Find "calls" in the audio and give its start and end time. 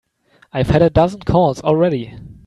1.19-1.61